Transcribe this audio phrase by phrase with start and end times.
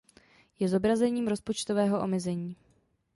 [0.59, 2.55] Je zobrazením rozpočtového omezení.